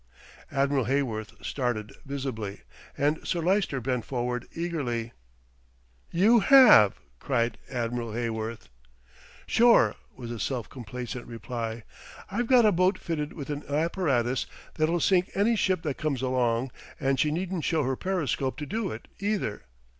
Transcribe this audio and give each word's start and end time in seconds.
Admiral 0.51 0.85
Heyworth 0.85 1.45
started 1.45 1.95
visibly, 2.07 2.61
and 2.97 3.19
Sir 3.23 3.39
Lyster 3.39 3.79
bent 3.79 4.03
forward 4.03 4.47
eagerly. 4.55 5.11
"You 6.09 6.39
have!" 6.39 6.99
cried 7.19 7.59
Admiral 7.69 8.11
Heyworth. 8.11 8.67
"Sure," 9.45 9.93
was 10.15 10.31
the 10.31 10.39
self 10.39 10.67
complacent 10.69 11.27
reply. 11.27 11.83
"I've 12.31 12.47
got 12.47 12.65
a 12.65 12.71
boat 12.71 12.97
fitted 12.97 13.33
with 13.33 13.51
an 13.51 13.63
apparatus 13.69 14.47
that'll 14.73 14.99
sink 15.01 15.29
any 15.35 15.55
ship 15.55 15.83
that 15.83 15.99
comes 15.99 16.23
along, 16.23 16.71
and 16.99 17.19
she 17.19 17.29
needn't 17.29 17.63
show 17.63 17.83
her 17.83 17.95
periscope 17.95 18.57
to 18.57 18.65
do 18.65 18.89
it 18.91 19.07
either. 19.19 19.65